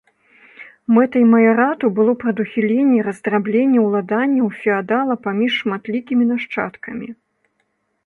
Мэтай 0.95 1.25
маярату 1.33 1.85
было 1.99 2.15
прадухіленне 2.23 2.99
раздрабнення 3.09 3.79
уладанняў 3.87 4.47
феадала 4.63 5.15
паміж 5.29 5.51
шматлікімі 5.63 6.23
нашчадкамі. 6.35 7.07